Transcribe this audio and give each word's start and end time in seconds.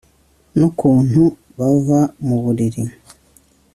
Nukuntu 0.57 1.21
bava 1.57 1.99
muburiri 2.25 2.83